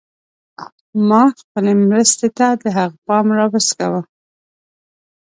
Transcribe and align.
ما 1.07 1.23
خپلې 1.39 1.71
مرستې 1.89 2.29
ته 2.37 2.47
د 2.63 2.65
هغه 2.77 2.97
پام 3.05 3.25
راوڅکاوه. 3.37 4.01